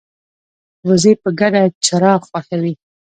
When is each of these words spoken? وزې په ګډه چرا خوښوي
وزې 0.87 1.13
په 1.21 1.29
ګډه 1.39 1.61
چرا 1.85 2.11
خوښوي 2.25 2.73